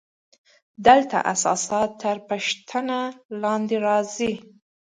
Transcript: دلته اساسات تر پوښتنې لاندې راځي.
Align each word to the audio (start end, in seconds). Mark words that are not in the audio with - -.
دلته 0.87 1.17
اساسات 1.33 1.89
تر 2.01 2.17
پوښتنې 2.27 3.01
لاندې 3.41 3.77
راځي. 3.85 4.33